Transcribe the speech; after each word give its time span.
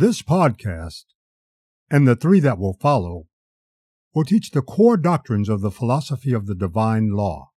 This 0.00 0.22
podcast, 0.22 1.06
and 1.90 2.06
the 2.06 2.14
three 2.14 2.38
that 2.38 2.56
will 2.56 2.74
follow, 2.74 3.26
will 4.14 4.22
teach 4.22 4.52
the 4.52 4.62
core 4.62 4.96
doctrines 4.96 5.48
of 5.48 5.60
the 5.60 5.72
philosophy 5.72 6.32
of 6.32 6.46
the 6.46 6.54
divine 6.54 7.10
law. 7.10 7.50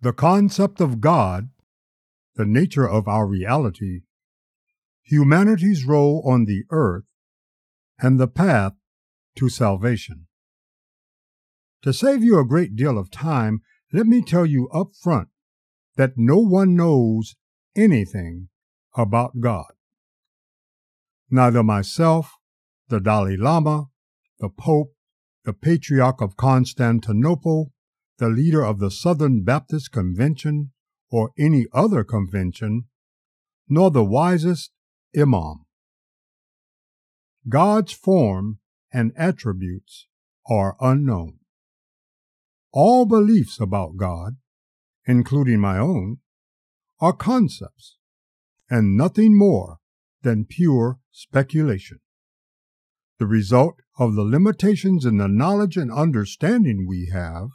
The 0.00 0.14
concept 0.14 0.80
of 0.80 1.02
God, 1.02 1.50
the 2.36 2.46
nature 2.46 2.88
of 2.88 3.08
our 3.08 3.26
reality, 3.26 4.04
humanity's 5.02 5.84
role 5.84 6.22
on 6.24 6.46
the 6.46 6.62
earth, 6.70 7.04
and 7.98 8.18
the 8.18 8.26
path 8.26 8.72
to 9.36 9.50
salvation. 9.50 10.28
To 11.82 11.92
save 11.92 12.24
you 12.24 12.38
a 12.38 12.46
great 12.46 12.74
deal 12.74 12.96
of 12.96 13.10
time, 13.10 13.60
let 13.92 14.06
me 14.06 14.22
tell 14.22 14.46
you 14.46 14.70
up 14.70 14.92
front 14.98 15.28
that 15.96 16.16
no 16.16 16.38
one 16.38 16.74
knows 16.74 17.34
anything 17.76 18.48
about 18.96 19.40
God. 19.40 19.71
Neither 21.34 21.62
myself, 21.62 22.34
the 22.88 23.00
Dalai 23.00 23.38
Lama, 23.38 23.86
the 24.38 24.50
Pope, 24.50 24.92
the 25.46 25.54
Patriarch 25.54 26.20
of 26.20 26.36
Constantinople, 26.36 27.72
the 28.18 28.28
leader 28.28 28.62
of 28.62 28.80
the 28.80 28.90
Southern 28.90 29.42
Baptist 29.42 29.92
Convention, 29.92 30.72
or 31.10 31.30
any 31.38 31.64
other 31.72 32.04
convention, 32.04 32.84
nor 33.66 33.90
the 33.90 34.04
wisest 34.04 34.72
imam. 35.16 35.64
God's 37.48 37.94
form 37.94 38.58
and 38.92 39.12
attributes 39.16 40.08
are 40.46 40.76
unknown. 40.82 41.38
All 42.72 43.06
beliefs 43.06 43.58
about 43.58 43.96
God, 43.96 44.36
including 45.06 45.60
my 45.60 45.78
own, 45.78 46.18
are 47.00 47.14
concepts 47.14 47.96
and 48.68 48.98
nothing 48.98 49.36
more 49.36 49.78
than 50.22 50.44
pure 50.44 50.98
speculation. 51.10 52.00
The 53.18 53.26
result 53.26 53.76
of 53.98 54.14
the 54.14 54.22
limitations 54.22 55.04
in 55.04 55.18
the 55.18 55.28
knowledge 55.28 55.76
and 55.76 55.92
understanding 55.92 56.86
we 56.88 57.10
have 57.12 57.48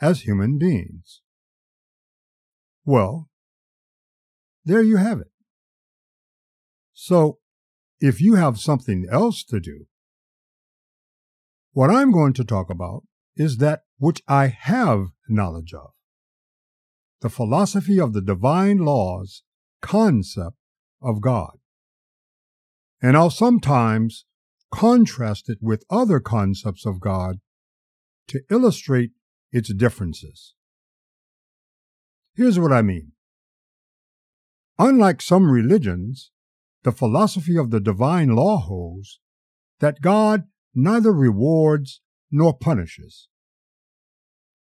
as 0.00 0.22
human 0.22 0.58
beings. 0.58 1.22
Well, 2.84 3.28
there 4.64 4.82
you 4.82 4.96
have 4.96 5.20
it. 5.20 5.30
So, 6.92 7.38
if 8.00 8.20
you 8.20 8.34
have 8.34 8.58
something 8.58 9.06
else 9.10 9.44
to 9.44 9.60
do, 9.60 9.86
what 11.72 11.90
I'm 11.90 12.12
going 12.12 12.32
to 12.34 12.44
talk 12.44 12.70
about 12.70 13.04
is 13.36 13.58
that 13.58 13.82
which 13.98 14.20
I 14.26 14.48
have 14.48 15.08
knowledge 15.28 15.72
of 15.72 15.90
the 17.20 17.30
philosophy 17.30 17.98
of 17.98 18.12
the 18.12 18.20
divine 18.20 18.78
laws 18.78 19.42
concept 19.80 20.56
of 21.02 21.20
God. 21.20 21.58
And 23.00 23.16
I'll 23.16 23.30
sometimes 23.30 24.24
contrast 24.72 25.48
it 25.48 25.58
with 25.60 25.84
other 25.88 26.20
concepts 26.20 26.84
of 26.84 27.00
God 27.00 27.36
to 28.28 28.40
illustrate 28.50 29.12
its 29.52 29.72
differences. 29.72 30.54
Here's 32.34 32.58
what 32.58 32.72
I 32.72 32.82
mean. 32.82 33.12
Unlike 34.78 35.22
some 35.22 35.50
religions, 35.50 36.30
the 36.84 36.92
philosophy 36.92 37.56
of 37.56 37.70
the 37.70 37.80
divine 37.80 38.36
law 38.36 38.58
holds 38.58 39.20
that 39.80 40.00
God 40.00 40.44
neither 40.74 41.12
rewards 41.12 42.00
nor 42.30 42.56
punishes. 42.56 43.28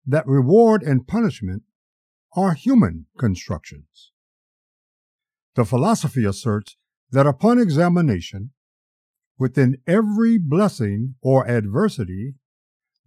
That 0.07 0.27
reward 0.27 0.83
and 0.83 1.07
punishment 1.07 1.65
are 2.35 2.55
human 2.55 3.07
constructions. 3.19 4.13
The 5.59 5.65
philosophy 5.65 6.25
asserts 6.25 6.77
that 7.11 7.27
upon 7.27 7.59
examination, 7.59 8.53
within 9.41 9.79
every 9.89 10.39
blessing 10.39 11.17
or 11.21 11.49
adversity, 11.49 12.37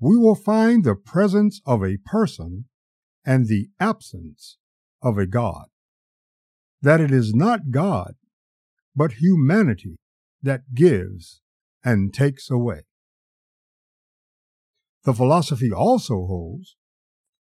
we 0.01 0.17
will 0.17 0.35
find 0.35 0.83
the 0.83 0.95
presence 0.95 1.61
of 1.65 1.81
a 1.81 1.95
person 2.05 2.65
and 3.23 3.47
the 3.47 3.69
absence 3.79 4.57
of 5.01 5.17
a 5.17 5.25
God. 5.25 5.67
That 6.81 6.99
it 6.99 7.09
is 7.09 7.33
not 7.33 7.71
God, 7.71 8.15
but 8.93 9.13
humanity 9.13 9.95
that 10.43 10.73
gives 10.75 11.39
and 11.85 12.13
takes 12.13 12.51
away. 12.51 12.81
The 15.05 15.13
philosophy 15.13 15.71
also 15.71 16.25
holds 16.25 16.75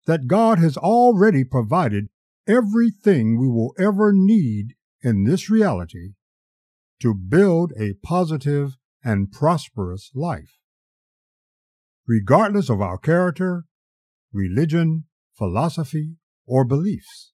that 0.06 0.28
God 0.28 0.60
has 0.60 0.78
already 0.78 1.44
provided 1.44 2.10
everything 2.48 3.40
we 3.40 3.48
will 3.48 3.74
ever 3.80 4.14
need 4.14 4.76
in 5.02 5.24
this 5.24 5.50
reality 5.50 6.14
to 7.02 7.14
build 7.14 7.72
a 7.80 7.94
positive 8.04 8.78
and 9.04 9.32
prosperous 9.32 10.12
life. 10.14 10.58
Regardless 12.08 12.70
of 12.70 12.82
our 12.82 12.98
character, 12.98 13.66
religion, 14.34 15.06
philosophy, 15.38 16.16
or 16.46 16.66
beliefs. 16.66 17.32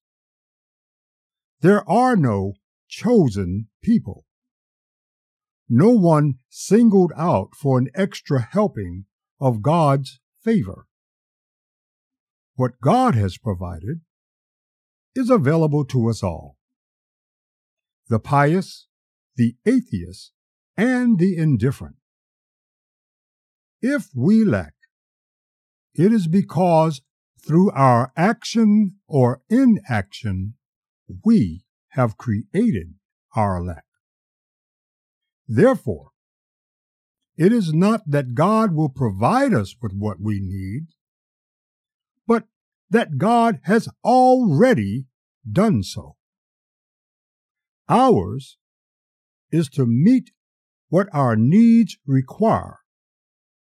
There 1.61 1.89
are 1.89 2.15
no 2.15 2.53
chosen 2.87 3.67
people. 3.81 4.25
No 5.67 5.89
one 5.89 6.35
singled 6.49 7.11
out 7.17 7.49
for 7.59 7.79
an 7.79 7.89
extra 7.95 8.41
helping 8.41 9.05
of 9.39 9.63
God's 9.63 10.19
favor. 10.43 10.85
What 12.55 12.79
God 12.81 13.15
has 13.15 13.37
provided 13.37 14.01
is 15.15 15.29
available 15.29 15.85
to 15.85 16.09
us 16.09 16.21
all 16.21 16.57
the 18.07 18.19
pious, 18.19 18.87
the 19.35 19.55
atheist, 19.65 20.31
and 20.77 21.19
the 21.19 21.37
indifferent. 21.37 21.95
If 23.81 24.09
we 24.15 24.43
lack, 24.43 24.73
it 25.93 26.11
is 26.11 26.27
because 26.27 27.01
through 27.45 27.71
our 27.71 28.11
action 28.17 28.95
or 29.07 29.41
inaction, 29.49 30.55
we 31.23 31.63
have 31.89 32.17
created 32.17 32.95
our 33.35 33.63
lack. 33.63 33.85
Therefore, 35.47 36.09
it 37.37 37.51
is 37.51 37.73
not 37.73 38.01
that 38.07 38.33
God 38.33 38.73
will 38.73 38.89
provide 38.89 39.53
us 39.53 39.75
with 39.81 39.93
what 39.93 40.19
we 40.19 40.39
need, 40.39 40.87
but 42.25 42.45
that 42.89 43.17
God 43.17 43.59
has 43.63 43.89
already 44.03 45.05
done 45.49 45.83
so. 45.83 46.14
Ours 47.87 48.57
is 49.51 49.69
to 49.69 49.85
meet 49.85 50.31
what 50.89 51.07
our 51.13 51.35
needs 51.35 51.97
require 52.05 52.79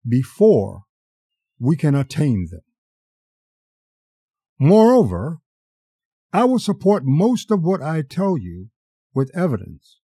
before 0.07 0.85
we 1.59 1.77
can 1.77 1.95
attain 1.95 2.49
them. 2.51 2.63
Moreover, 4.59 5.39
I 6.33 6.45
will 6.45 6.59
support 6.59 7.05
most 7.05 7.51
of 7.51 7.63
what 7.63 7.83
I 7.83 8.03
tell 8.03 8.37
you 8.39 8.69
with 9.15 9.37
evidence. 9.37 10.01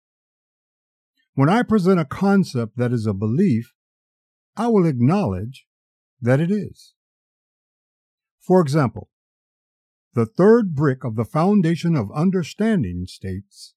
When 1.34 1.48
I 1.48 1.62
present 1.62 2.00
a 2.00 2.04
concept 2.04 2.76
that 2.76 2.92
is 2.92 3.06
a 3.06 3.14
belief, 3.14 3.72
I 4.56 4.68
will 4.68 4.86
acknowledge 4.86 5.66
that 6.20 6.40
it 6.40 6.50
is. 6.50 6.94
For 8.40 8.60
example, 8.60 9.08
the 10.14 10.26
third 10.26 10.74
brick 10.74 11.04
of 11.04 11.16
the 11.16 11.24
foundation 11.24 11.94
of 11.94 12.10
understanding 12.12 13.04
states 13.06 13.74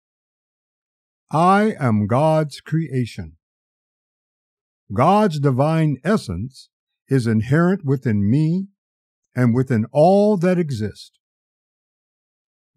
I 1.34 1.76
am 1.80 2.08
God's 2.08 2.60
creation. 2.60 3.38
God's 4.94 5.40
divine 5.40 5.98
essence 6.04 6.70
is 7.08 7.26
inherent 7.26 7.86
within 7.86 8.30
me 8.30 8.68
and 9.34 9.56
within 9.56 9.86
all 9.94 10.36
that 10.38 10.60
exist. 10.60 11.18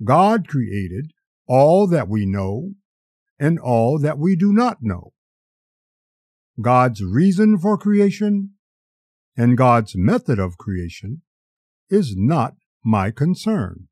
God 0.04 0.46
created 0.46 1.12
all 1.48 1.88
that 1.88 2.08
we 2.08 2.26
know 2.26 2.74
and 3.40 3.58
all 3.58 3.98
that 3.98 4.18
we 4.18 4.36
do 4.36 4.52
not 4.52 4.78
know. 4.80 5.12
God's 6.60 7.02
reason 7.02 7.58
for 7.58 7.76
creation 7.76 8.50
and 9.36 9.58
God's 9.58 9.96
method 9.96 10.38
of 10.38 10.58
creation 10.58 11.22
is 11.90 12.14
not 12.16 12.54
my 12.84 13.10
concern. 13.10 13.88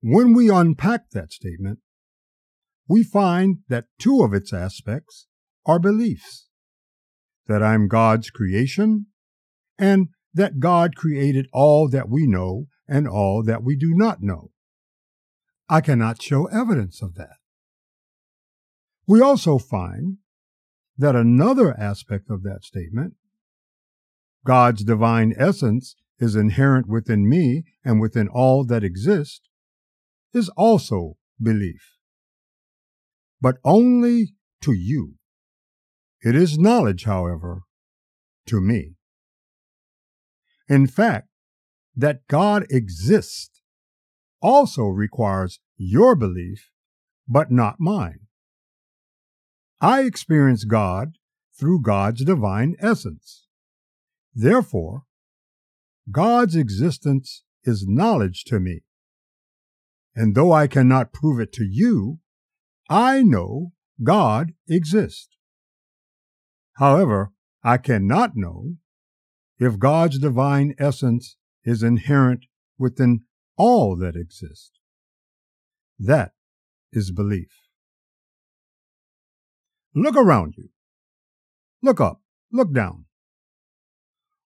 When 0.00 0.32
we 0.32 0.48
unpack 0.48 1.10
that 1.10 1.32
statement, 1.32 1.80
we 2.88 3.02
find 3.02 3.58
that 3.68 3.86
two 3.98 4.22
of 4.22 4.34
its 4.34 4.52
aspects 4.52 5.26
are 5.66 5.78
beliefs 5.78 6.48
that 7.46 7.62
I'm 7.62 7.88
God's 7.88 8.30
creation, 8.30 9.06
and 9.78 10.08
that 10.34 10.60
God 10.60 10.96
created 10.96 11.48
all 11.52 11.88
that 11.88 12.08
we 12.08 12.26
know 12.26 12.66
and 12.88 13.08
all 13.08 13.42
that 13.42 13.62
we 13.62 13.76
do 13.76 13.94
not 13.94 14.22
know. 14.22 14.50
I 15.68 15.80
cannot 15.80 16.22
show 16.22 16.46
evidence 16.46 17.02
of 17.02 17.14
that. 17.16 17.36
We 19.06 19.20
also 19.20 19.58
find 19.58 20.18
that 20.96 21.16
another 21.16 21.78
aspect 21.78 22.30
of 22.30 22.42
that 22.42 22.64
statement, 22.64 23.14
God's 24.46 24.84
divine 24.84 25.34
essence 25.36 25.96
is 26.18 26.36
inherent 26.36 26.86
within 26.88 27.28
me 27.28 27.64
and 27.84 28.00
within 28.00 28.28
all 28.28 28.64
that 28.64 28.84
exist, 28.84 29.48
is 30.32 30.48
also 30.56 31.16
belief. 31.40 31.98
But 33.42 33.56
only 33.64 34.34
to 34.62 34.72
you. 34.72 35.14
It 36.22 36.36
is 36.36 36.56
knowledge, 36.56 37.04
however, 37.04 37.62
to 38.46 38.60
me. 38.60 38.94
In 40.68 40.86
fact, 40.86 41.28
that 41.96 42.26
God 42.28 42.64
exists 42.70 43.60
also 44.40 44.84
requires 44.84 45.58
your 45.76 46.14
belief, 46.14 46.70
but 47.28 47.50
not 47.50 47.76
mine. 47.78 48.20
I 49.80 50.02
experience 50.02 50.64
God 50.64 51.18
through 51.58 51.82
God's 51.82 52.24
divine 52.24 52.76
essence. 52.80 53.46
Therefore, 54.32 55.02
God's 56.10 56.54
existence 56.56 57.42
is 57.64 57.86
knowledge 57.86 58.44
to 58.44 58.60
me. 58.60 58.82
And 60.14 60.34
though 60.34 60.52
I 60.52 60.66
cannot 60.68 61.12
prove 61.12 61.40
it 61.40 61.52
to 61.54 61.64
you, 61.64 62.18
I 62.92 63.22
know 63.22 63.72
God 64.02 64.52
exists. 64.68 65.30
However, 66.74 67.32
I 67.64 67.78
cannot 67.78 68.32
know 68.36 68.74
if 69.58 69.78
God's 69.78 70.18
divine 70.18 70.74
essence 70.78 71.36
is 71.64 71.82
inherent 71.82 72.44
within 72.78 73.20
all 73.56 73.96
that 73.96 74.14
exists. 74.14 74.72
That 75.98 76.32
is 76.92 77.12
belief. 77.12 77.48
Look 79.94 80.14
around 80.14 80.56
you. 80.58 80.68
Look 81.82 81.98
up. 81.98 82.20
Look 82.52 82.74
down. 82.74 83.06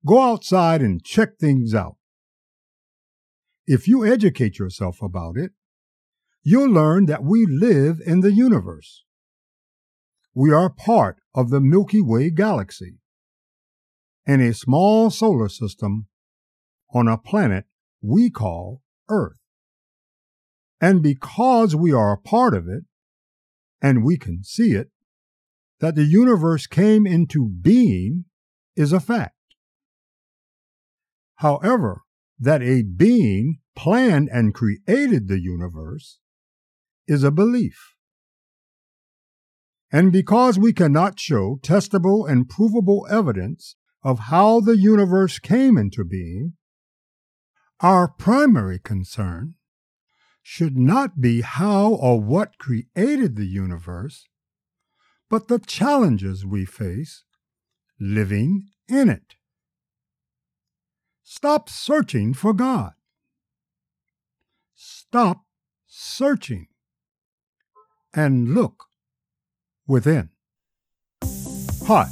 Go 0.05 0.21
outside 0.21 0.81
and 0.81 1.01
check 1.01 1.37
things 1.37 1.73
out. 1.73 1.95
If 3.65 3.87
you 3.87 4.05
educate 4.05 4.59
yourself 4.59 5.01
about 5.01 5.37
it, 5.37 5.51
you'll 6.43 6.69
learn 6.69 7.05
that 7.05 7.23
we 7.23 7.45
live 7.45 7.99
in 8.05 8.19
the 8.19 8.33
universe. 8.33 9.03
We 10.33 10.51
are 10.51 10.69
part 10.69 11.17
of 11.33 11.49
the 11.49 11.61
Milky 11.61 12.01
Way 12.01 12.29
galaxy 12.29 12.99
in 14.25 14.41
a 14.41 14.53
small 14.53 15.09
solar 15.09 15.49
system 15.49 16.07
on 16.93 17.07
a 17.07 17.17
planet 17.17 17.65
we 18.01 18.29
call 18.29 18.81
Earth. 19.09 19.39
And 20.81 21.01
because 21.01 21.75
we 21.75 21.93
are 21.93 22.13
a 22.13 22.17
part 22.17 22.53
of 22.53 22.67
it, 22.67 22.83
and 23.81 24.03
we 24.03 24.17
can 24.17 24.43
see 24.43 24.71
it, 24.71 24.89
that 25.79 25.95
the 25.95 26.03
universe 26.03 26.67
came 26.67 27.05
into 27.05 27.49
being 27.49 28.25
is 28.75 28.91
a 28.91 28.99
fact. 28.99 29.35
However, 31.35 32.01
that 32.39 32.61
a 32.61 32.83
being 32.83 33.59
planned 33.75 34.29
and 34.31 34.53
created 34.53 35.27
the 35.27 35.39
universe 35.39 36.19
is 37.07 37.23
a 37.23 37.31
belief. 37.31 37.95
And 39.91 40.11
because 40.11 40.57
we 40.57 40.73
cannot 40.73 41.19
show 41.19 41.59
testable 41.61 42.27
and 42.29 42.49
provable 42.49 43.05
evidence 43.09 43.75
of 44.03 44.19
how 44.19 44.59
the 44.59 44.77
universe 44.77 45.37
came 45.39 45.77
into 45.77 46.03
being, 46.03 46.53
our 47.79 48.07
primary 48.07 48.79
concern 48.79 49.53
should 50.41 50.77
not 50.77 51.21
be 51.21 51.41
how 51.41 51.93
or 51.93 52.19
what 52.19 52.57
created 52.57 53.35
the 53.35 53.45
universe, 53.45 54.27
but 55.29 55.47
the 55.47 55.59
challenges 55.59 56.45
we 56.45 56.65
face 56.65 57.23
living 57.99 58.67
in 58.87 59.09
it. 59.09 59.35
Stop 61.23 61.69
searching 61.69 62.33
for 62.33 62.53
God. 62.53 62.93
Stop 64.75 65.45
searching 65.87 66.67
and 68.15 68.53
look 68.53 68.85
within. 69.87 70.29
Hi, 71.87 72.07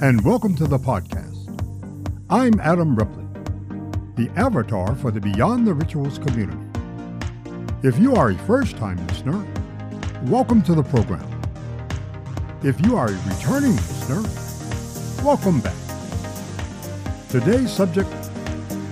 and 0.00 0.24
welcome 0.24 0.56
to 0.56 0.66
the 0.66 0.78
podcast. 0.78 1.48
I'm 2.28 2.58
Adam 2.60 2.96
Ripley, 2.96 3.24
the 4.16 4.30
avatar 4.36 4.94
for 4.96 5.10
the 5.10 5.20
Beyond 5.20 5.66
the 5.66 5.74
Rituals 5.74 6.18
community. 6.18 6.58
If 7.82 7.98
you 7.98 8.16
are 8.16 8.30
a 8.30 8.38
first 8.38 8.76
time 8.76 9.04
listener, 9.06 9.46
welcome 10.24 10.62
to 10.62 10.74
the 10.74 10.82
program. 10.82 11.28
If 12.62 12.84
you 12.84 12.96
are 12.96 13.06
a 13.06 13.28
returning 13.28 13.76
listener, 13.76 14.22
welcome 15.24 15.60
back. 15.60 15.76
Today's 17.28 17.70
subject 17.70 18.10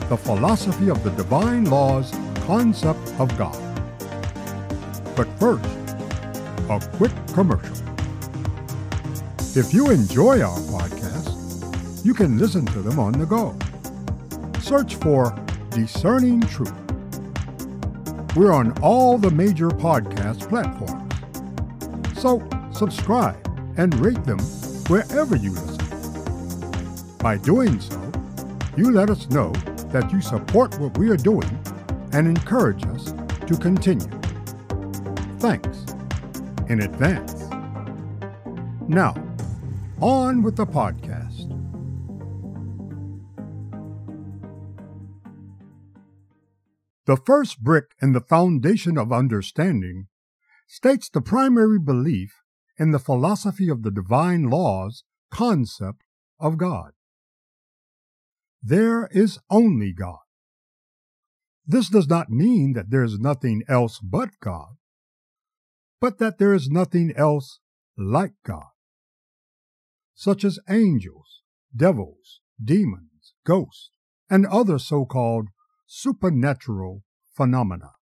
the 0.09 0.17
philosophy 0.17 0.91
of 0.91 1.05
the 1.05 1.11
divine 1.11 1.65
laws 1.67 2.13
concept 2.47 3.01
of 3.21 3.37
God. 3.39 3.57
But 5.15 5.29
first, 5.39 5.80
a 6.71 6.79
quick 6.97 7.13
commercial. 7.35 7.77
If 9.57 9.75
you 9.75 9.91
enjoy 9.91 10.41
our 10.41 10.59
podcasts, 10.61 12.05
you 12.05 12.15
can 12.15 12.39
listen 12.39 12.65
to 12.67 12.81
them 12.81 13.01
on 13.01 13.13
the 13.13 13.27
go. 13.27 13.59
Search 14.61 14.95
for 14.95 15.37
Discerning 15.71 16.41
Truth. 16.43 16.73
We're 18.37 18.53
on 18.53 18.79
all 18.83 19.19
the 19.19 19.33
major 19.33 19.69
podcast 19.69 20.49
platforms. 20.49 21.13
So 22.21 22.49
subscribe 22.73 23.45
and 23.77 23.93
rate 23.97 24.23
them 24.23 24.39
wherever 24.87 25.35
you 25.35 25.51
listen. 25.51 27.17
By 27.19 27.39
doing 27.39 27.81
so, 27.81 28.13
you 28.77 28.93
let 28.93 29.11
us 29.11 29.29
know 29.31 29.51
that 29.91 30.13
you 30.13 30.21
support 30.21 30.79
what 30.79 30.97
we 30.97 31.11
are 31.11 31.17
doing 31.17 31.59
and 32.13 32.29
encourage 32.29 32.87
us 32.87 33.13
to 33.49 33.57
continue. 33.57 34.07
Thanks 35.41 35.90
in 36.71 36.83
advance. 36.83 37.49
Now, 38.87 39.15
on 40.01 40.45
with 40.45 40.55
the 40.55 40.67
podcast. 40.67 41.49
The 47.07 47.17
first 47.17 47.61
brick 47.61 47.97
in 48.01 48.13
the 48.13 48.21
foundation 48.21 48.97
of 48.97 49.13
understanding 49.13 50.07
states 50.69 51.09
the 51.09 51.21
primary 51.21 51.81
belief 51.81 52.37
in 52.79 52.93
the 52.93 53.01
philosophy 53.01 53.69
of 53.69 53.83
the 53.83 53.91
divine 53.91 54.45
laws 54.45 55.03
concept 55.29 56.05
of 56.39 56.57
God. 56.57 56.93
There 58.63 59.09
is 59.11 59.41
only 59.51 59.93
God. 59.93 60.21
This 61.67 61.89
does 61.89 62.09
not 62.09 62.31
mean 62.31 62.75
that 62.75 62.91
there 62.91 63.03
is 63.03 63.19
nothing 63.19 63.65
else 63.69 63.99
but 63.99 64.31
God, 64.39 64.77
but 66.01 66.19
that 66.19 66.39
there 66.39 66.55
is 66.55 66.71
nothing 66.71 67.13
else 67.17 67.61
like 67.97 68.33
God, 68.45 68.71
such 70.15 70.45
as 70.45 70.59
angels, 70.69 71.43
devils, 71.75 72.41
demons, 72.63 73.35
ghosts, 73.45 73.91
and 74.29 74.47
other 74.47 74.79
so 74.79 75.05
called 75.05 75.49
supernatural 75.87 77.03
phenomena. 77.37 77.93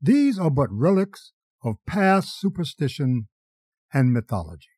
These 0.00 0.38
are 0.38 0.50
but 0.50 0.68
relics 0.72 1.32
of 1.62 1.76
past 1.86 2.40
superstition 2.40 3.28
and 3.92 4.12
mythology. 4.12 4.68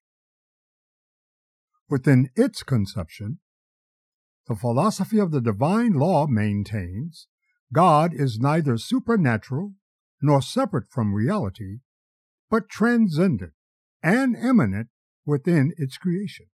Within 1.89 2.31
its 2.35 2.63
conception, 2.63 3.39
the 4.47 4.57
philosophy 4.57 5.19
of 5.19 5.31
the 5.31 5.41
divine 5.41 5.95
law 5.95 6.27
maintains 6.27 7.29
God 7.73 8.13
is 8.13 8.39
neither 8.39 8.77
supernatural 8.77 9.73
nor 10.21 10.43
separate 10.43 10.91
from 10.91 11.15
reality, 11.15 11.79
but 12.55 12.69
transcendent 12.69 13.51
and 14.01 14.37
immanent 14.37 14.87
within 15.27 15.73
its 15.77 15.97
creation. 15.97 16.47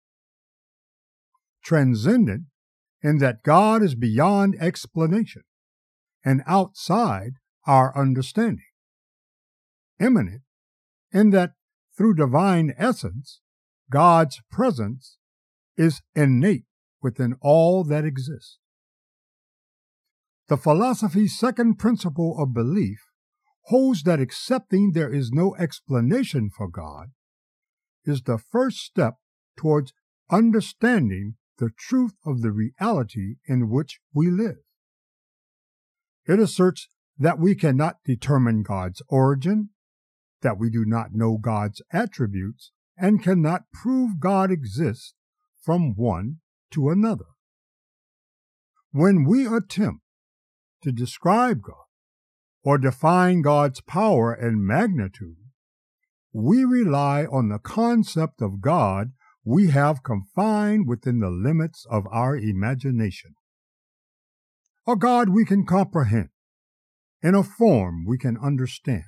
Transcendent 1.62 2.44
in 3.04 3.18
that 3.18 3.44
God 3.44 3.84
is 3.84 3.96
beyond 3.96 4.56
explanation 4.62 5.42
and 6.24 6.42
outside 6.48 7.32
our 7.68 7.92
understanding. 7.98 8.64
Immanent 10.00 10.44
in 11.12 11.32
that 11.32 11.52
through 11.98 12.14
divine 12.14 12.74
essence, 12.78 13.42
God's 13.92 14.40
presence 14.50 15.18
is 15.76 16.02
innate 16.16 16.64
within 17.02 17.36
all 17.42 17.84
that 17.84 18.06
exists. 18.06 18.58
The 20.48 20.56
philosophy's 20.56 21.38
second 21.38 21.78
principle 21.78 22.42
of 22.42 22.54
belief 22.54 23.09
holds 23.70 24.02
that 24.02 24.20
accepting 24.20 24.92
there 24.92 25.14
is 25.14 25.32
no 25.32 25.56
explanation 25.58 26.50
for 26.50 26.68
God 26.68 27.12
is 28.04 28.24
the 28.24 28.40
first 28.40 28.80
step 28.80 29.18
towards 29.56 29.94
understanding 30.32 31.36
the 31.60 31.70
truth 31.78 32.14
of 32.26 32.42
the 32.42 32.52
reality 32.52 33.36
in 33.48 33.70
which 33.70 34.00
we 34.12 34.32
live. 34.32 34.64
It 36.26 36.40
asserts 36.40 36.88
that 37.20 37.38
we 37.38 37.54
cannot 37.54 37.98
determine 38.04 38.64
God's 38.64 39.04
origin, 39.08 39.70
that 40.42 40.58
we 40.58 40.72
do 40.72 40.84
not 40.84 41.14
know 41.14 41.38
God's 41.38 41.80
attributes, 41.92 42.72
and 42.98 43.22
cannot 43.22 43.72
prove 43.72 44.20
God 44.20 44.50
exists 44.50 45.14
from 45.62 45.94
one 45.96 46.38
to 46.72 46.90
another. 46.90 47.26
When 48.92 49.26
we 49.26 49.46
attempt 49.46 50.02
to 50.82 50.92
describe 50.92 51.62
God 51.62 51.89
or 52.64 52.78
define 52.78 53.42
God's 53.42 53.82
power 53.82 54.34
and 54.34 54.66
magnitude, 54.66 55.38
we 56.34 56.64
rely 56.64 57.26
on 57.26 57.50
the 57.50 57.60
concept 57.60 58.42
of 58.42 58.62
God 58.62 59.12
we 59.44 59.70
have 59.70 60.04
confined 60.04 60.88
within 60.88 61.20
the 61.20 61.30
limits 61.30 61.86
of 61.90 62.06
our 62.12 62.36
imagination. 62.36 63.34
A 64.88 64.96
God 64.96 65.30
we 65.30 65.46
can 65.46 65.66
comprehend, 65.66 66.30
in 67.22 67.36
a 67.36 67.44
form 67.44 68.06
we 68.06 68.18
can 68.18 68.38
understand. 68.38 69.06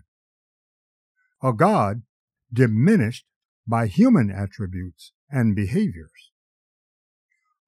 A 1.44 1.54
God 1.54 2.04
diminished 2.52 3.26
by 3.68 3.88
human 3.88 4.32
attributes 4.32 5.12
and 5.30 5.56
behaviors. 5.56 6.32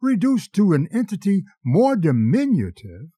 Reduced 0.01 0.53
to 0.53 0.73
an 0.73 0.87
entity 0.91 1.43
more 1.63 1.95
diminutive 1.95 3.09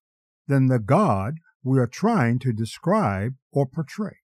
than 0.48 0.68
the 0.68 0.80
God 0.80 1.36
we 1.66 1.80
are 1.80 1.88
trying 1.88 2.38
to 2.38 2.54
describe 2.54 3.34
or 3.52 3.66
portray. 3.66 4.18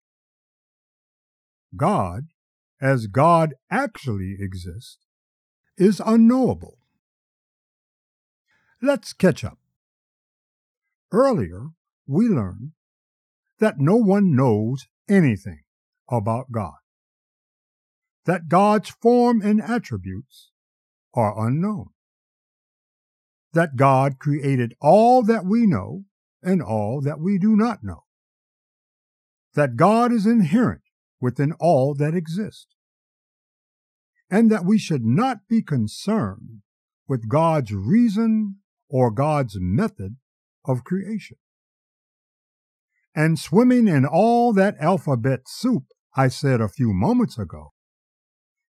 God, 1.76 2.28
as 2.80 3.08
God 3.08 3.56
actually 3.72 4.38
exists, 4.40 5.00
is 5.76 6.00
unknowable. 6.06 6.78
Let's 8.80 9.12
catch 9.12 9.44
up. 9.44 9.58
Earlier, 11.12 11.70
we 12.06 12.28
learned 12.28 12.74
that 13.60 13.80
no 13.80 13.96
one 13.96 14.36
knows 14.36 14.86
anything 15.10 15.62
about 16.10 16.52
God, 16.52 16.78
that 18.26 18.50
God's 18.50 18.90
form 18.90 19.42
and 19.42 19.62
attributes 19.62 20.52
are 21.16 21.48
unknown, 21.48 21.88
that 23.54 23.76
God 23.76 24.20
created 24.20 24.76
all 24.80 25.24
that 25.24 25.44
we 25.44 25.66
know 25.66 26.04
and 26.44 26.62
all 26.62 27.02
that 27.02 27.20
we 27.20 27.38
do 27.38 27.56
not 27.56 27.84
know, 27.84 28.04
that 29.54 29.76
God 29.76 30.12
is 30.12 30.26
inherent 30.26 30.82
within 31.20 31.54
all 31.60 31.94
that 31.96 32.16
exists, 32.16 32.68
and 34.30 34.50
that 34.50 34.66
we 34.66 34.78
should 34.78 35.06
not 35.06 35.48
be 35.48 35.62
concerned 35.62 36.62
with 37.08 37.30
God's 37.30 37.74
reason 37.74 38.58
or 38.90 39.12
God's 39.12 39.58
method 39.60 40.18
of 40.66 40.84
creation. 40.84 41.38
And 43.14 43.38
swimming 43.38 43.88
in 43.88 44.06
all 44.06 44.54
that 44.54 44.76
alphabet 44.80 45.42
soup 45.46 45.84
I 46.16 46.28
said 46.28 46.60
a 46.60 46.68
few 46.68 46.94
moments 46.94 47.38
ago 47.38 47.74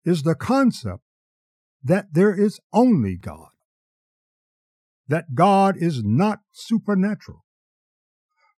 is 0.05 0.23
the 0.23 0.35
concept 0.35 1.03
that 1.83 2.13
there 2.13 2.33
is 2.33 2.59
only 2.71 3.17
God, 3.17 3.49
that 5.07 5.35
God 5.35 5.75
is 5.77 6.03
not 6.03 6.39
supernatural, 6.51 7.42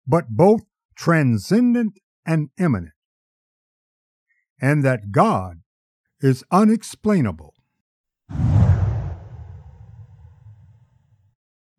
but 0.08 0.30
both 0.30 0.62
transcendent 0.96 2.00
and 2.26 2.50
immanent, 2.60 2.94
and 4.62 4.84
that 4.84 5.12
God 5.12 5.62
is 6.22 6.44
unexplainable. 6.52 7.54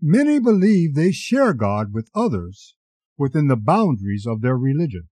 Many 0.00 0.38
believe 0.38 0.94
they 0.94 1.12
share 1.12 1.54
God 1.54 1.94
with 1.94 2.10
others 2.14 2.74
within 3.16 3.46
the 3.48 3.56
boundaries 3.56 4.26
of 4.26 4.42
their 4.42 4.56
religion. 4.56 5.08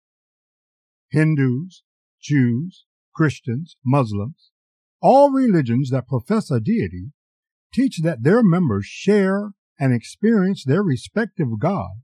Hindus, 1.10 1.82
Jews, 2.20 2.84
Christians, 3.14 3.76
Muslims, 3.84 4.50
all 5.00 5.30
religions 5.30 5.90
that 5.90 6.08
profess 6.08 6.50
a 6.50 6.60
deity 6.60 7.12
teach 7.72 8.00
that 8.02 8.22
their 8.22 8.42
members 8.42 8.84
share 8.84 9.52
and 9.78 9.94
experience 9.94 10.64
their 10.64 10.82
respective 10.82 11.58
God 11.58 12.02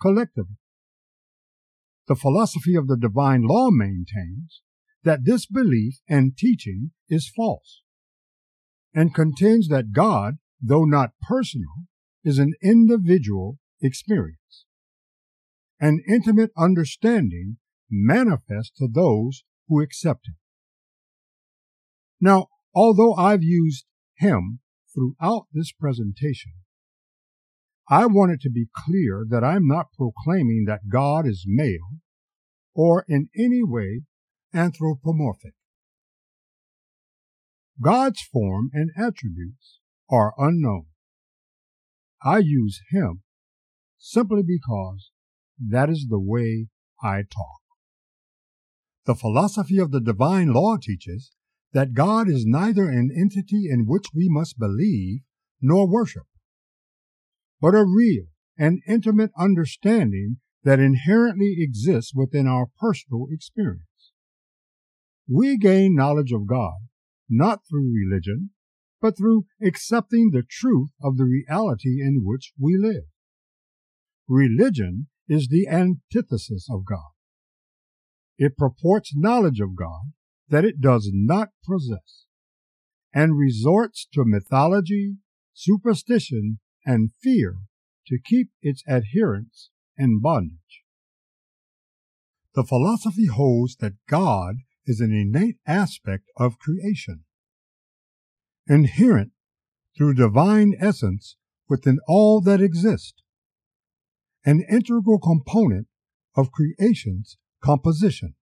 collectively. 0.00 0.56
The 2.06 2.16
philosophy 2.16 2.74
of 2.74 2.88
the 2.88 2.96
divine 2.96 3.42
law 3.42 3.70
maintains 3.70 4.62
that 5.04 5.24
this 5.24 5.46
belief 5.46 6.00
and 6.08 6.36
teaching 6.36 6.92
is 7.08 7.30
false 7.34 7.82
and 8.94 9.14
contends 9.14 9.68
that 9.68 9.92
God, 9.92 10.38
though 10.60 10.84
not 10.84 11.10
personal, 11.20 11.86
is 12.24 12.38
an 12.38 12.54
individual 12.62 13.58
experience. 13.80 14.64
An 15.80 16.00
intimate 16.08 16.50
understanding 16.56 17.58
manifest 17.90 18.72
to 18.78 18.88
those 18.92 19.44
who 19.68 19.80
accept 19.80 20.26
Him. 20.26 20.36
Now, 22.20 22.48
although 22.74 23.14
I've 23.14 23.42
used 23.42 23.84
Him 24.16 24.60
throughout 24.92 25.46
this 25.52 25.70
presentation, 25.72 26.52
I 27.90 28.06
want 28.06 28.32
it 28.32 28.40
to 28.42 28.50
be 28.50 28.68
clear 28.74 29.24
that 29.28 29.42
I'm 29.42 29.66
not 29.66 29.92
proclaiming 29.96 30.64
that 30.66 30.88
God 30.90 31.26
is 31.26 31.44
male 31.46 32.00
or 32.74 33.04
in 33.08 33.28
any 33.36 33.62
way 33.62 34.02
anthropomorphic. 34.54 35.54
God's 37.80 38.20
form 38.20 38.70
and 38.72 38.90
attributes 38.96 39.78
are 40.10 40.34
unknown. 40.36 40.86
I 42.22 42.38
use 42.38 42.80
Him 42.90 43.22
simply 43.96 44.42
because 44.42 45.10
that 45.58 45.88
is 45.88 46.06
the 46.08 46.20
way 46.20 46.68
I 47.02 47.22
talk. 47.22 47.60
The 49.06 49.14
philosophy 49.14 49.78
of 49.78 49.92
the 49.92 50.00
divine 50.00 50.52
law 50.52 50.76
teaches 50.76 51.32
that 51.72 51.94
God 51.94 52.28
is 52.28 52.44
neither 52.46 52.88
an 52.88 53.10
entity 53.16 53.68
in 53.70 53.86
which 53.86 54.06
we 54.14 54.28
must 54.28 54.58
believe 54.58 55.20
nor 55.60 55.88
worship, 55.88 56.26
but 57.60 57.74
a 57.74 57.84
real 57.84 58.26
and 58.56 58.82
intimate 58.88 59.30
understanding 59.38 60.38
that 60.64 60.80
inherently 60.80 61.56
exists 61.58 62.12
within 62.14 62.46
our 62.46 62.66
personal 62.80 63.26
experience. 63.30 64.12
We 65.28 65.56
gain 65.56 65.94
knowledge 65.94 66.32
of 66.32 66.46
God 66.46 66.88
not 67.28 67.60
through 67.68 67.92
religion, 67.92 68.50
but 69.00 69.16
through 69.16 69.44
accepting 69.62 70.30
the 70.30 70.42
truth 70.48 70.90
of 71.02 71.16
the 71.16 71.24
reality 71.24 72.00
in 72.00 72.22
which 72.24 72.52
we 72.58 72.76
live. 72.76 73.04
Religion 74.26 75.08
is 75.28 75.48
the 75.48 75.68
antithesis 75.68 76.66
of 76.70 76.84
God. 76.84 77.12
It 78.38 78.56
purports 78.56 79.12
knowledge 79.14 79.60
of 79.60 79.76
God 79.76 80.12
that 80.48 80.64
it 80.64 80.80
does 80.80 81.10
not 81.12 81.48
possess, 81.64 82.24
and 83.12 83.38
resorts 83.38 84.06
to 84.14 84.24
mythology, 84.24 85.16
superstition, 85.52 86.58
and 86.84 87.10
fear 87.22 87.56
to 88.06 88.18
keep 88.24 88.48
its 88.62 88.82
adherents 88.88 89.70
in 89.96 90.20
bondage. 90.20 90.82
The 92.54 92.64
philosophy 92.64 93.26
holds 93.26 93.76
that 93.76 93.94
God 94.08 94.56
is 94.86 95.00
an 95.00 95.12
innate 95.12 95.58
aspect 95.66 96.24
of 96.36 96.58
creation, 96.58 97.24
inherent 98.66 99.32
through 99.96 100.14
divine 100.14 100.74
essence 100.80 101.36
within 101.68 101.98
all 102.08 102.40
that 102.40 102.60
exists, 102.60 103.22
an 104.44 104.64
integral 104.70 105.18
component 105.18 105.88
of 106.36 106.52
creation's 106.52 107.36
composition. 107.62 108.34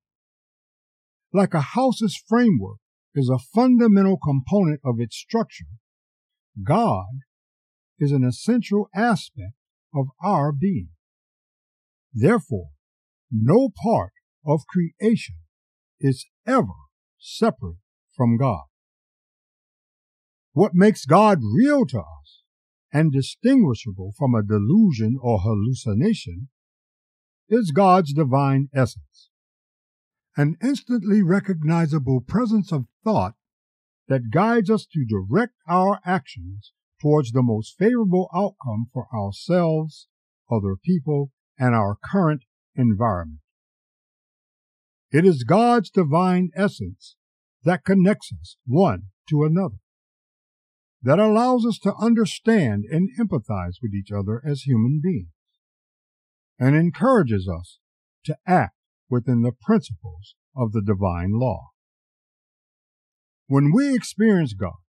Like 1.33 1.55
a 1.55 1.61
house's 1.61 2.23
framework 2.29 2.79
is 3.15 3.29
a 3.29 3.39
fundamental 3.39 4.19
component 4.19 4.81
of 4.85 5.01
its 5.01 5.17
structure, 5.17 5.67
God 6.63 7.07
is 7.99 8.13
an 8.13 8.25
essential 8.25 8.89
aspect 8.95 9.55
of 9.95 10.07
our 10.23 10.53
being. 10.53 10.89
Therefore, 12.13 12.71
no 13.31 13.69
part 13.83 14.13
of 14.47 14.67
creation 14.67 15.37
is 16.01 16.27
ever 16.47 16.75
separate 17.19 17.79
from 18.15 18.37
God. 18.37 18.65
What 20.53 20.75
makes 20.75 21.05
God 21.05 21.41
real 21.43 21.85
to 21.87 21.99
us 21.99 22.43
and 22.93 23.13
distinguishable 23.13 24.13
from 24.17 24.35
a 24.35 24.43
delusion 24.43 25.19
or 25.21 25.41
hallucination 25.41 26.49
is 27.49 27.71
God's 27.73 28.13
divine 28.13 28.69
essence, 28.75 29.31
an 30.37 30.57
instantly 30.63 31.23
recognizable 31.23 32.21
presence 32.21 32.73
of 32.73 32.87
thought 33.05 33.35
that 34.09 34.31
guides 34.31 34.71
us 34.71 34.87
to 34.93 35.05
direct 35.05 35.55
our 35.69 36.01
actions 36.05 36.73
towards 37.01 37.33
the 37.33 37.43
most 37.43 37.77
favorable 37.79 38.29
outcome 38.35 38.87
for 38.93 39.07
ourselves, 39.15 40.09
other 40.51 40.77
people, 40.77 41.31
and 41.59 41.75
our 41.75 41.97
current 42.05 42.45
environment. 42.75 43.41
It 45.11 45.25
is 45.25 45.45
God's 45.45 45.91
divine 45.91 46.51
essence 46.55 47.17
that 47.65 47.85
connects 47.85 48.33
us 48.41 48.57
one 48.67 49.05
to 49.31 49.45
another, 49.45 49.79
that 51.03 51.19
allows 51.19 51.65
us 51.65 51.79
to 51.81 51.95
understand 52.01 52.85
and 52.91 53.09
empathize 53.19 53.77
with 53.83 53.95
each 53.95 54.13
other 54.13 54.43
as 54.47 54.63
human 54.63 55.01
beings, 55.03 55.31
and 56.59 56.77
encourages 56.77 57.49
us 57.49 57.79
to 58.25 58.37
act 58.47 58.75
within 59.09 59.43
the 59.43 59.53
principles 59.53 60.35
of 60.55 60.73
the 60.73 60.83
divine 60.83 61.33
law. 61.33 61.71
When 63.47 63.73
we 63.73 63.95
experience 63.95 64.53
God 64.53 64.81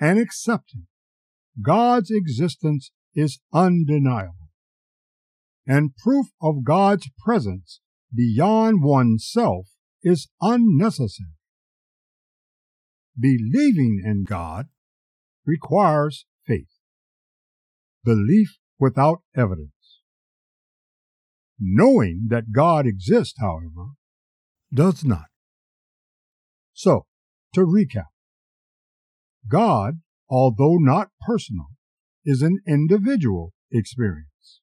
and 0.00 0.18
accept 0.18 0.74
Him, 0.74 0.87
God's 1.60 2.10
existence 2.10 2.90
is 3.14 3.40
undeniable. 3.52 4.34
And 5.66 5.96
proof 5.96 6.28
of 6.40 6.64
God's 6.64 7.10
presence 7.18 7.80
beyond 8.14 8.82
oneself 8.82 9.66
is 10.02 10.28
unnecessary. 10.40 11.34
believing 13.20 14.00
in 14.04 14.24
God 14.24 14.66
requires 15.44 16.24
faith. 16.46 16.70
Belief 18.04 18.58
without 18.78 19.22
evidence. 19.36 19.72
Knowing 21.58 22.28
that 22.28 22.52
God 22.52 22.86
exists, 22.86 23.34
however, 23.40 23.90
does 24.72 25.04
not. 25.04 25.26
So, 26.72 27.06
to 27.54 27.62
recap, 27.62 28.12
God, 29.48 30.00
although 30.28 30.76
not 30.78 31.08
personal, 31.26 31.68
is 32.24 32.42
an 32.42 32.58
individual 32.66 33.52
experience. 33.70 34.60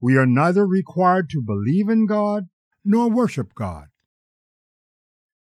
We 0.00 0.16
are 0.16 0.26
neither 0.26 0.66
required 0.66 1.28
to 1.30 1.42
believe 1.42 1.88
in 1.88 2.06
God 2.06 2.48
nor 2.84 3.10
worship 3.10 3.54
God. 3.54 3.86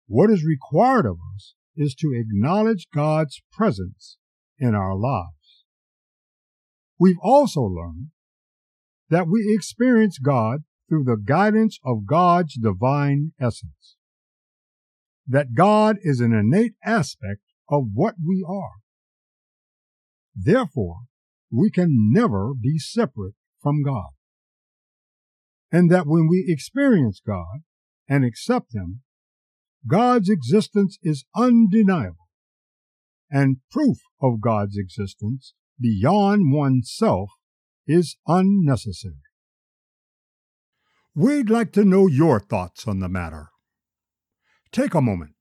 What 0.06 0.30
is 0.30 0.44
required 0.44 1.06
of 1.06 1.18
us 1.36 1.54
is 1.76 1.94
to 1.94 2.12
acknowledge 2.12 2.88
God's 2.92 3.40
presence 3.52 4.18
in 4.58 4.74
our 4.74 4.96
lives. 4.96 5.64
We've 6.98 7.20
also 7.22 7.62
learned 7.62 8.08
that 9.08 9.28
we 9.28 9.54
experience 9.54 10.18
God 10.18 10.64
through 10.88 11.04
the 11.04 11.16
guidance 11.16 11.78
of 11.84 12.06
God's 12.06 12.54
divine 12.54 13.32
essence. 13.40 13.96
That 15.26 15.54
God 15.54 15.96
is 16.02 16.20
an 16.20 16.32
innate 16.32 16.74
aspect 16.84 17.42
of 17.70 17.84
what 17.94 18.16
we 18.24 18.44
are. 18.46 18.80
Therefore, 20.34 21.02
we 21.50 21.70
can 21.70 22.10
never 22.12 22.52
be 22.54 22.78
separate 22.78 23.34
from 23.62 23.82
God. 23.82 24.10
And 25.72 25.90
that 25.90 26.06
when 26.06 26.28
we 26.28 26.44
experience 26.48 27.20
God 27.24 27.62
and 28.08 28.24
accept 28.24 28.74
Him, 28.74 29.02
God's 29.86 30.28
existence 30.28 30.98
is 31.02 31.24
undeniable, 31.34 32.28
and 33.30 33.58
proof 33.70 33.98
of 34.20 34.40
God's 34.40 34.76
existence 34.76 35.54
beyond 35.80 36.52
oneself 36.52 37.30
is 37.86 38.16
unnecessary. 38.26 39.14
We'd 41.14 41.50
like 41.50 41.72
to 41.72 41.84
know 41.84 42.06
your 42.06 42.40
thoughts 42.40 42.86
on 42.86 43.00
the 43.00 43.08
matter. 43.08 43.48
Take 44.70 44.94
a 44.94 45.00
moment 45.00 45.34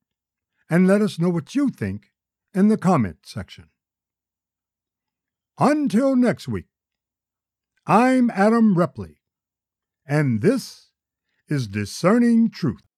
and 0.68 0.86
let 0.86 1.02
us 1.02 1.18
know 1.18 1.28
what 1.30 1.54
you 1.54 1.68
think 1.68 2.09
in 2.54 2.68
the 2.68 2.76
comment 2.76 3.18
section. 3.22 3.68
Until 5.58 6.16
next 6.16 6.48
week, 6.48 6.66
I'm 7.86 8.30
Adam 8.30 8.76
Ripley, 8.76 9.20
and 10.06 10.42
this 10.42 10.90
is 11.48 11.66
Discerning 11.68 12.50
Truth. 12.50 12.89